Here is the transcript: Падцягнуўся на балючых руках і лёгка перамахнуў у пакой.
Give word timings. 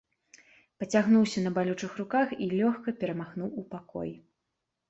Падцягнуўся 0.83 1.43
на 1.43 1.51
балючых 1.57 1.93
руках 2.01 2.27
і 2.47 2.49
лёгка 2.57 2.97
перамахнуў 3.05 3.53
у 3.63 3.67
пакой. 3.75 4.09